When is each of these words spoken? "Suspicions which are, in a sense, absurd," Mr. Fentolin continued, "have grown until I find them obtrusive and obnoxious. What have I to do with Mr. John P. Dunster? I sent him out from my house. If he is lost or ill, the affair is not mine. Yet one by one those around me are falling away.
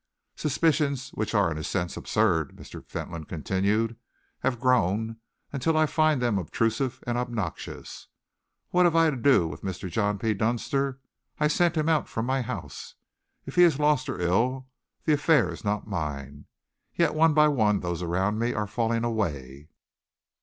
"Suspicions 0.35 1.09
which 1.11 1.35
are, 1.35 1.51
in 1.51 1.59
a 1.59 1.63
sense, 1.63 1.95
absurd," 1.95 2.55
Mr. 2.55 2.83
Fentolin 2.83 3.23
continued, 3.25 3.97
"have 4.39 4.59
grown 4.59 5.17
until 5.53 5.77
I 5.77 5.85
find 5.85 6.19
them 6.19 6.39
obtrusive 6.39 7.03
and 7.05 7.19
obnoxious. 7.19 8.07
What 8.71 8.85
have 8.87 8.95
I 8.95 9.11
to 9.11 9.15
do 9.15 9.47
with 9.47 9.61
Mr. 9.61 9.91
John 9.91 10.17
P. 10.17 10.33
Dunster? 10.33 10.99
I 11.39 11.47
sent 11.47 11.77
him 11.77 11.87
out 11.87 12.09
from 12.09 12.25
my 12.25 12.41
house. 12.41 12.95
If 13.45 13.53
he 13.57 13.61
is 13.61 13.77
lost 13.77 14.09
or 14.09 14.19
ill, 14.19 14.65
the 15.05 15.13
affair 15.13 15.51
is 15.53 15.63
not 15.63 15.85
mine. 15.85 16.45
Yet 16.95 17.13
one 17.13 17.35
by 17.35 17.47
one 17.49 17.81
those 17.81 18.01
around 18.01 18.39
me 18.39 18.53
are 18.55 18.65
falling 18.65 19.03
away. 19.03 19.69